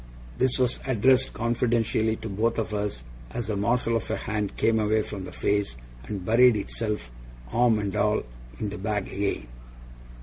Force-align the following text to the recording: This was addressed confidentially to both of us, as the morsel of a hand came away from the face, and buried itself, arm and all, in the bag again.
This 0.39 0.57
was 0.57 0.79
addressed 0.87 1.31
confidentially 1.33 2.15
to 2.15 2.27
both 2.29 2.57
of 2.57 2.73
us, 2.73 3.03
as 3.29 3.45
the 3.45 3.55
morsel 3.55 3.95
of 3.97 4.09
a 4.09 4.15
hand 4.17 4.57
came 4.57 4.79
away 4.79 5.03
from 5.03 5.25
the 5.25 5.31
face, 5.31 5.77
and 6.05 6.25
buried 6.25 6.55
itself, 6.55 7.11
arm 7.53 7.77
and 7.77 7.95
all, 7.95 8.23
in 8.57 8.69
the 8.69 8.79
bag 8.79 9.07
again. 9.09 9.45